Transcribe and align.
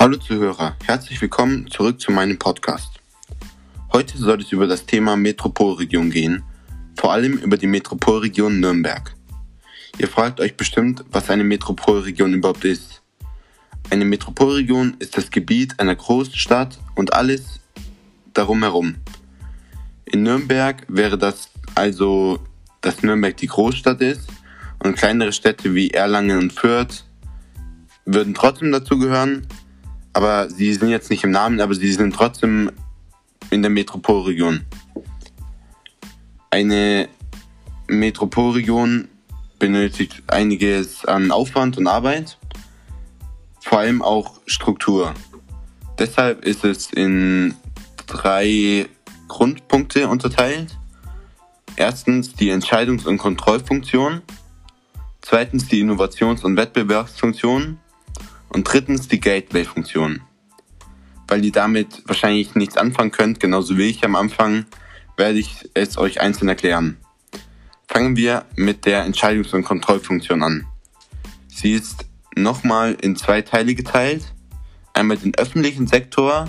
Hallo 0.00 0.16
Zuhörer, 0.16 0.76
herzlich 0.84 1.20
willkommen 1.20 1.68
zurück 1.68 2.00
zu 2.00 2.12
meinem 2.12 2.38
Podcast. 2.38 3.00
Heute 3.92 4.16
soll 4.16 4.40
es 4.40 4.52
über 4.52 4.68
das 4.68 4.86
Thema 4.86 5.16
Metropolregion 5.16 6.12
gehen, 6.12 6.44
vor 6.96 7.12
allem 7.12 7.32
über 7.32 7.56
die 7.56 7.66
Metropolregion 7.66 8.60
Nürnberg. 8.60 9.12
Ihr 9.98 10.06
fragt 10.06 10.38
euch 10.38 10.56
bestimmt, 10.56 11.04
was 11.10 11.30
eine 11.30 11.42
Metropolregion 11.42 12.32
überhaupt 12.32 12.64
ist. 12.64 13.02
Eine 13.90 14.04
Metropolregion 14.04 14.94
ist 15.00 15.16
das 15.16 15.32
Gebiet 15.32 15.80
einer 15.80 15.96
Großstadt 15.96 16.78
und 16.94 17.12
alles 17.12 17.58
darum 18.34 18.62
herum. 18.62 18.98
In 20.04 20.22
Nürnberg 20.22 20.84
wäre 20.86 21.18
das 21.18 21.50
also, 21.74 22.38
dass 22.82 23.02
Nürnberg 23.02 23.36
die 23.36 23.48
Großstadt 23.48 24.00
ist 24.00 24.30
und 24.78 24.96
kleinere 24.96 25.32
Städte 25.32 25.74
wie 25.74 25.90
Erlangen 25.90 26.38
und 26.38 26.52
Fürth 26.52 27.02
würden 28.04 28.34
trotzdem 28.34 28.70
dazugehören, 28.70 29.44
aber 30.18 30.50
sie 30.50 30.74
sind 30.74 30.88
jetzt 30.88 31.10
nicht 31.10 31.22
im 31.22 31.30
Namen, 31.30 31.60
aber 31.60 31.76
sie 31.76 31.92
sind 31.92 32.12
trotzdem 32.12 32.72
in 33.50 33.62
der 33.62 33.70
Metropolregion. 33.70 34.66
Eine 36.50 37.08
Metropolregion 37.86 39.06
benötigt 39.60 40.24
einiges 40.26 41.04
an 41.04 41.30
Aufwand 41.30 41.78
und 41.78 41.86
Arbeit, 41.86 42.36
vor 43.60 43.78
allem 43.78 44.02
auch 44.02 44.40
Struktur. 44.46 45.14
Deshalb 46.00 46.44
ist 46.44 46.64
es 46.64 46.92
in 46.92 47.54
drei 48.08 48.88
Grundpunkte 49.28 50.08
unterteilt. 50.08 50.76
Erstens 51.76 52.34
die 52.34 52.50
Entscheidungs- 52.50 53.06
und 53.06 53.18
Kontrollfunktion, 53.18 54.22
zweitens 55.20 55.68
die 55.68 55.80
Innovations- 55.80 56.42
und 56.42 56.56
Wettbewerbsfunktion 56.56 57.78
und 58.50 58.64
drittens 58.64 59.08
die 59.08 59.20
Gateway-Funktion. 59.20 60.20
Weil 61.26 61.44
ihr 61.44 61.52
damit 61.52 62.02
wahrscheinlich 62.06 62.54
nichts 62.54 62.76
anfangen 62.76 63.10
könnt, 63.10 63.40
genauso 63.40 63.76
wie 63.76 63.90
ich 63.90 64.04
am 64.04 64.16
Anfang, 64.16 64.66
werde 65.16 65.38
ich 65.38 65.68
es 65.74 65.98
euch 65.98 66.20
einzeln 66.20 66.48
erklären. 66.48 66.96
Fangen 67.88 68.16
wir 68.16 68.44
mit 68.56 68.86
der 68.86 69.06
Entscheidungs- 69.06 69.54
und 69.54 69.64
Kontrollfunktion 69.64 70.42
an. 70.42 70.66
Sie 71.48 71.72
ist 71.72 72.06
nochmal 72.36 72.96
in 73.00 73.16
zwei 73.16 73.42
Teile 73.42 73.74
geteilt. 73.74 74.32
Einmal 74.94 75.16
den 75.16 75.34
öffentlichen 75.34 75.86
Sektor. 75.86 76.48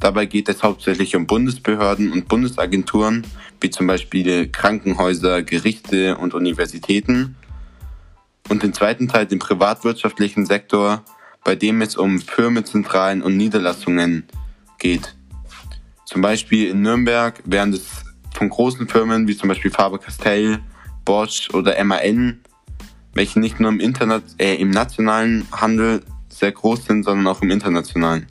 Dabei 0.00 0.26
geht 0.26 0.48
es 0.48 0.62
hauptsächlich 0.62 1.16
um 1.16 1.26
Bundesbehörden 1.26 2.12
und 2.12 2.28
Bundesagenturen, 2.28 3.26
wie 3.60 3.70
zum 3.70 3.86
Beispiel 3.86 4.48
Krankenhäuser, 4.48 5.42
Gerichte 5.42 6.18
und 6.18 6.34
Universitäten. 6.34 7.36
Und 8.50 8.62
den 8.62 8.74
zweiten 8.74 9.08
Teil, 9.08 9.26
den 9.26 9.38
privatwirtschaftlichen 9.38 10.44
Sektor, 10.44 11.02
bei 11.44 11.54
dem 11.54 11.82
es 11.82 11.96
um 11.96 12.20
Firmenzentralen 12.20 13.22
und 13.22 13.36
Niederlassungen 13.36 14.24
geht. 14.78 15.14
Zum 16.06 16.22
Beispiel 16.22 16.70
in 16.70 16.82
Nürnberg 16.82 17.40
wären 17.44 17.72
es 17.72 18.04
von 18.34 18.48
großen 18.48 18.88
Firmen 18.88 19.28
wie 19.28 19.36
zum 19.36 19.48
Beispiel 19.48 19.70
Faber-Castell, 19.70 20.60
Bosch 21.04 21.50
oder 21.52 21.82
MAN, 21.84 22.40
welche 23.12 23.40
nicht 23.40 23.60
nur 23.60 23.70
im, 23.70 23.80
Internet, 23.80 24.24
äh, 24.38 24.54
im 24.56 24.70
nationalen 24.70 25.46
Handel 25.52 26.02
sehr 26.28 26.52
groß 26.52 26.86
sind, 26.86 27.04
sondern 27.04 27.26
auch 27.26 27.42
im 27.42 27.50
internationalen. 27.50 28.26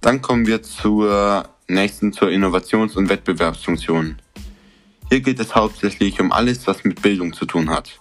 Dann 0.00 0.22
kommen 0.22 0.46
wir 0.46 0.62
zur 0.62 1.48
nächsten, 1.68 2.12
zur 2.12 2.30
Innovations- 2.30 2.96
und 2.96 3.08
Wettbewerbsfunktion. 3.08 4.16
Hier 5.08 5.20
geht 5.20 5.40
es 5.40 5.54
hauptsächlich 5.54 6.20
um 6.20 6.32
alles, 6.32 6.66
was 6.66 6.84
mit 6.84 7.02
Bildung 7.02 7.32
zu 7.32 7.44
tun 7.44 7.70
hat. 7.70 8.00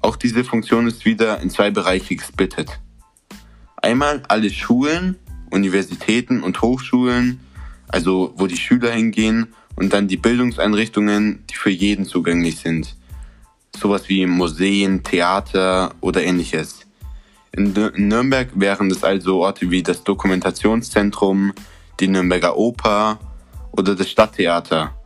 Auch 0.00 0.16
diese 0.16 0.44
Funktion 0.44 0.86
ist 0.86 1.04
wieder 1.04 1.40
in 1.40 1.50
zwei 1.50 1.70
Bereiche 1.70 2.16
gesplittet. 2.16 2.80
Einmal 3.76 4.22
alle 4.28 4.50
Schulen, 4.50 5.16
Universitäten 5.50 6.42
und 6.42 6.62
Hochschulen, 6.62 7.40
also 7.88 8.32
wo 8.36 8.46
die 8.46 8.56
Schüler 8.56 8.92
hingehen, 8.92 9.54
und 9.76 9.92
dann 9.92 10.08
die 10.08 10.16
Bildungseinrichtungen, 10.16 11.44
die 11.48 11.54
für 11.54 11.70
jeden 11.70 12.04
zugänglich 12.04 12.58
sind. 12.58 12.96
Sowas 13.76 14.08
wie 14.08 14.26
Museen, 14.26 15.04
Theater 15.04 15.94
oder 16.00 16.22
ähnliches. 16.22 16.80
In 17.52 17.72
Nürnberg 17.72 18.48
wären 18.54 18.90
es 18.90 19.04
also 19.04 19.42
Orte 19.42 19.70
wie 19.70 19.82
das 19.82 20.04
Dokumentationszentrum, 20.04 21.52
die 22.00 22.08
Nürnberger 22.08 22.56
Oper 22.56 23.18
oder 23.70 23.94
das 23.94 24.10
Stadttheater. 24.10 24.97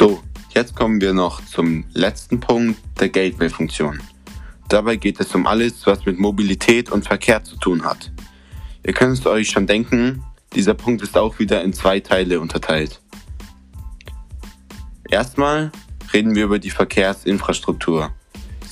So, 0.00 0.22
jetzt 0.54 0.74
kommen 0.74 0.98
wir 1.02 1.12
noch 1.12 1.44
zum 1.44 1.84
letzten 1.92 2.40
Punkt 2.40 2.80
der 2.98 3.10
Gateway-Funktion. 3.10 4.00
Dabei 4.70 4.96
geht 4.96 5.20
es 5.20 5.34
um 5.34 5.46
alles, 5.46 5.86
was 5.86 6.06
mit 6.06 6.18
Mobilität 6.18 6.90
und 6.90 7.04
Verkehr 7.04 7.44
zu 7.44 7.56
tun 7.56 7.84
hat. 7.84 8.10
Ihr 8.82 8.94
könnt 8.94 9.18
es 9.18 9.26
euch 9.26 9.50
schon 9.50 9.66
denken, 9.66 10.24
dieser 10.54 10.72
Punkt 10.72 11.02
ist 11.02 11.18
auch 11.18 11.38
wieder 11.38 11.62
in 11.62 11.74
zwei 11.74 12.00
Teile 12.00 12.40
unterteilt. 12.40 13.02
Erstmal 15.10 15.70
reden 16.14 16.34
wir 16.34 16.44
über 16.44 16.58
die 16.58 16.70
Verkehrsinfrastruktur. 16.70 18.10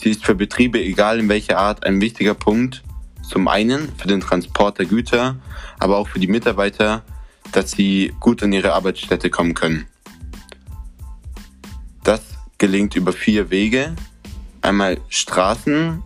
Sie 0.00 0.08
ist 0.08 0.24
für 0.24 0.34
Betriebe, 0.34 0.80
egal 0.80 1.20
in 1.20 1.28
welcher 1.28 1.58
Art, 1.58 1.84
ein 1.84 2.00
wichtiger 2.00 2.32
Punkt. 2.32 2.82
Zum 3.22 3.48
einen 3.48 3.92
für 3.98 4.08
den 4.08 4.20
Transport 4.20 4.78
der 4.78 4.86
Güter, 4.86 5.36
aber 5.78 5.98
auch 5.98 6.08
für 6.08 6.20
die 6.20 6.26
Mitarbeiter, 6.26 7.02
dass 7.52 7.72
sie 7.72 8.14
gut 8.18 8.42
an 8.42 8.54
ihre 8.54 8.72
Arbeitsstätte 8.72 9.28
kommen 9.28 9.52
können 9.52 9.88
gelingt 12.58 12.96
über 12.96 13.12
vier 13.12 13.50
Wege. 13.50 13.94
Einmal 14.60 14.98
Straßen, 15.08 16.02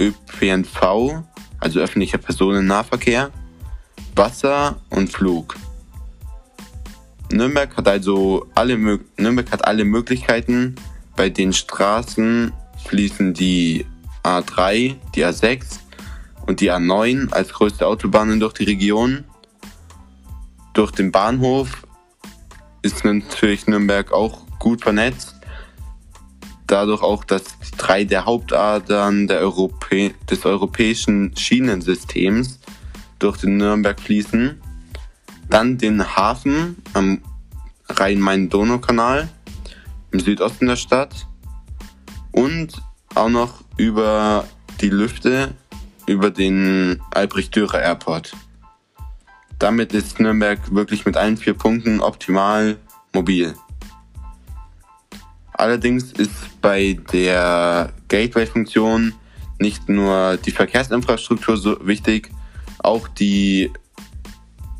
ÖPNV, 0.00 1.22
also 1.58 1.80
öffentlicher 1.80 2.18
Personennahverkehr, 2.18 3.30
Wasser 4.14 4.80
und 4.90 5.10
Flug. 5.10 5.56
Nürnberg 7.30 7.76
hat 7.76 7.88
also 7.88 8.46
alle, 8.54 8.78
Nürnberg 9.18 9.50
hat 9.50 9.66
alle 9.66 9.84
Möglichkeiten. 9.84 10.76
Bei 11.16 11.28
den 11.28 11.52
Straßen 11.52 12.52
fließen 12.84 13.34
die 13.34 13.84
A3, 14.22 14.94
die 15.14 15.24
A6 15.24 15.80
und 16.46 16.60
die 16.60 16.70
A9 16.70 17.32
als 17.32 17.52
größte 17.52 17.86
Autobahnen 17.86 18.38
durch 18.38 18.52
die 18.54 18.64
Region. 18.64 19.24
Durch 20.72 20.92
den 20.92 21.10
Bahnhof 21.10 21.84
ist 22.82 23.04
natürlich 23.04 23.66
Nürnberg 23.66 24.12
auch 24.12 24.46
gut 24.60 24.82
vernetzt 24.82 25.35
dadurch 26.66 27.02
auch, 27.02 27.24
dass 27.24 27.44
drei 27.76 28.04
der 28.04 28.24
Hauptadern 28.24 29.26
der 29.26 29.40
Europä 29.40 30.12
des 30.30 30.44
europäischen 30.44 31.36
Schienensystems 31.36 32.60
durch 33.18 33.38
den 33.38 33.56
Nürnberg 33.56 33.98
fließen. 34.00 34.60
Dann 35.48 35.78
den 35.78 36.16
Hafen 36.16 36.76
am 36.92 37.22
Rhein-Main-Donau-Kanal 37.88 39.28
im 40.10 40.20
Südosten 40.20 40.66
der 40.66 40.76
Stadt 40.76 41.26
und 42.32 42.82
auch 43.14 43.28
noch 43.28 43.62
über 43.76 44.44
die 44.80 44.90
Lüfte 44.90 45.54
über 46.06 46.30
den 46.30 47.00
Albrecht-Dürer 47.12 47.82
Airport. 47.82 48.32
Damit 49.58 49.92
ist 49.92 50.20
Nürnberg 50.20 50.74
wirklich 50.74 51.06
mit 51.06 51.16
allen 51.16 51.36
vier 51.36 51.54
Punkten 51.54 52.00
optimal 52.00 52.76
mobil. 53.12 53.54
Allerdings 55.58 56.12
ist 56.12 56.60
bei 56.60 56.98
der 57.12 57.90
Gateway-Funktion 58.08 59.14
nicht 59.58 59.88
nur 59.88 60.36
die 60.36 60.50
Verkehrsinfrastruktur 60.50 61.56
so 61.56 61.78
wichtig, 61.80 62.30
auch 62.80 63.08
die 63.08 63.72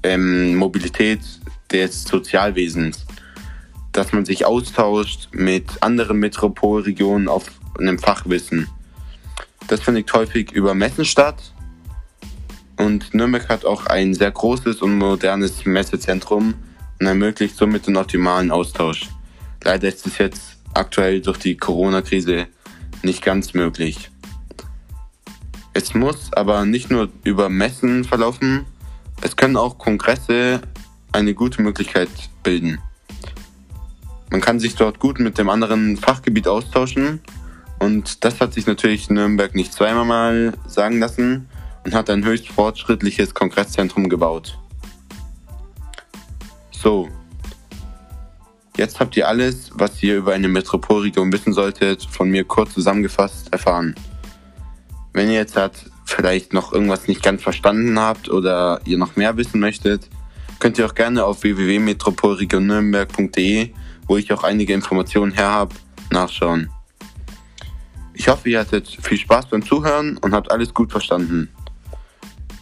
ähm, 0.02 0.54
Mobilität 0.56 1.20
des 1.72 2.04
Sozialwesens. 2.04 3.06
Dass 3.92 4.12
man 4.12 4.26
sich 4.26 4.44
austauscht 4.44 5.28
mit 5.32 5.82
anderen 5.82 6.18
Metropolregionen 6.18 7.28
auf 7.28 7.50
einem 7.78 7.98
Fachwissen. 7.98 8.68
Das 9.68 9.80
findet 9.80 10.12
häufig 10.12 10.52
über 10.52 10.74
Messen 10.74 11.06
statt. 11.06 11.54
Und 12.76 13.14
Nürnberg 13.14 13.48
hat 13.48 13.64
auch 13.64 13.86
ein 13.86 14.12
sehr 14.12 14.30
großes 14.30 14.82
und 14.82 14.98
modernes 14.98 15.64
Messezentrum 15.64 16.52
und 17.00 17.06
ermöglicht 17.06 17.56
somit 17.56 17.86
den 17.86 17.96
optimalen 17.96 18.50
Austausch. 18.50 19.08
Leider 19.64 19.88
ist 19.88 20.06
es 20.06 20.18
jetzt 20.18 20.55
aktuell 20.76 21.20
durch 21.20 21.38
die 21.38 21.56
Corona-Krise 21.56 22.46
nicht 23.02 23.22
ganz 23.22 23.54
möglich. 23.54 24.10
Es 25.72 25.94
muss 25.94 26.32
aber 26.32 26.64
nicht 26.64 26.90
nur 26.90 27.08
über 27.24 27.48
Messen 27.48 28.04
verlaufen, 28.04 28.64
es 29.22 29.36
können 29.36 29.56
auch 29.56 29.78
Kongresse 29.78 30.60
eine 31.12 31.34
gute 31.34 31.62
Möglichkeit 31.62 32.08
bilden. 32.42 32.78
Man 34.30 34.40
kann 34.40 34.60
sich 34.60 34.74
dort 34.74 34.98
gut 34.98 35.18
mit 35.18 35.38
dem 35.38 35.48
anderen 35.48 35.96
Fachgebiet 35.96 36.48
austauschen 36.48 37.20
Und 37.78 38.24
das 38.24 38.40
hat 38.40 38.54
sich 38.54 38.66
natürlich 38.66 39.10
Nürnberg 39.10 39.54
nicht 39.54 39.72
zweimal 39.72 40.04
mal 40.04 40.52
sagen 40.66 40.98
lassen 40.98 41.48
und 41.84 41.94
hat 41.94 42.10
ein 42.10 42.24
höchst 42.24 42.48
fortschrittliches 42.48 43.34
Kongresszentrum 43.34 44.08
gebaut. 44.08 44.58
So, 46.70 47.08
jetzt 48.76 49.00
habt 49.00 49.16
ihr 49.16 49.26
alles, 49.28 49.70
was 49.74 50.02
ihr 50.02 50.16
über 50.16 50.34
eine 50.34 50.48
Metropolregion 50.48 51.32
wissen 51.32 51.52
solltet, 51.52 52.02
von 52.04 52.30
mir 52.30 52.44
kurz 52.44 52.74
zusammengefasst 52.74 53.52
erfahren. 53.52 53.94
Wenn 55.12 55.28
ihr 55.28 55.34
jetzt 55.34 55.56
hat, 55.56 55.86
vielleicht 56.04 56.52
noch 56.52 56.72
irgendwas 56.72 57.06
nicht 57.08 57.22
ganz 57.22 57.42
verstanden 57.42 57.98
habt 57.98 58.28
oder 58.28 58.80
ihr 58.84 58.98
noch 58.98 59.16
mehr 59.16 59.36
wissen 59.36 59.58
möchtet, 59.60 60.08
könnt 60.58 60.78
ihr 60.78 60.86
auch 60.86 60.94
gerne 60.94 61.24
auf 61.24 61.42
www.metropolregionnürnberg.de, 61.42 63.72
wo 64.06 64.16
ich 64.16 64.32
auch 64.32 64.44
einige 64.44 64.72
Informationen 64.72 65.32
her 65.32 65.50
habe, 65.50 65.74
nachschauen. 66.10 66.70
Ich 68.14 68.28
hoffe, 68.28 68.48
ihr 68.48 68.60
hattet 68.60 68.88
viel 68.88 69.18
Spaß 69.18 69.50
beim 69.50 69.64
Zuhören 69.64 70.16
und 70.18 70.32
habt 70.32 70.48
alles 70.50 70.72
gut 70.72 70.90
verstanden. 70.90 71.50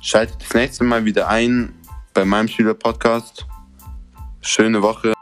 Schaltet 0.01 0.43
das 0.43 0.55
nächste 0.55 0.83
Mal 0.85 1.05
wieder 1.05 1.29
ein 1.29 1.75
bei 2.13 2.25
meinem 2.25 2.49
Schülerpodcast. 2.49 3.47
Schöne 4.41 4.83
Woche. 4.83 5.15